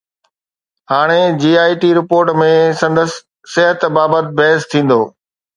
هاڻي 0.91 1.19
J 1.43 1.51
I 1.65 1.73
T 1.83 1.89
report 1.99 2.27
۾ 2.39 2.49
سندس 2.81 3.11
صحت 3.53 3.79
بابت 3.99 4.25
بحث 4.41 4.61
ٿيندو 4.75 5.01